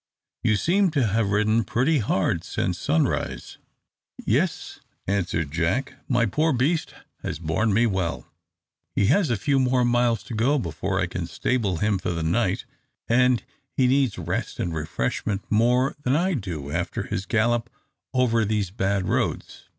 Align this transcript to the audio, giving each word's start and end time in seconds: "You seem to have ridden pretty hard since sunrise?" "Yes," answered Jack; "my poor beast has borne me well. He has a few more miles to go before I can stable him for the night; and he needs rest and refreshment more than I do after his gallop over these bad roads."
"You 0.41 0.55
seem 0.55 0.89
to 0.99 1.05
have 1.05 1.29
ridden 1.29 1.63
pretty 1.63 1.99
hard 1.99 2.43
since 2.43 2.79
sunrise?" 2.79 3.59
"Yes," 4.25 4.79
answered 5.05 5.51
Jack; 5.51 5.93
"my 6.09 6.25
poor 6.25 6.53
beast 6.53 6.95
has 7.21 7.37
borne 7.37 7.71
me 7.71 7.85
well. 7.85 8.25
He 8.95 9.05
has 9.13 9.29
a 9.29 9.37
few 9.37 9.59
more 9.59 9.85
miles 9.85 10.23
to 10.23 10.33
go 10.33 10.57
before 10.57 10.99
I 10.99 11.05
can 11.05 11.27
stable 11.27 11.77
him 11.77 11.99
for 11.99 12.13
the 12.13 12.23
night; 12.23 12.65
and 13.07 13.43
he 13.77 13.85
needs 13.85 14.17
rest 14.17 14.59
and 14.59 14.73
refreshment 14.73 15.43
more 15.51 15.95
than 16.01 16.15
I 16.15 16.33
do 16.33 16.71
after 16.71 17.03
his 17.03 17.27
gallop 17.27 17.69
over 18.11 18.43
these 18.43 18.71
bad 18.71 19.07
roads." 19.07 19.67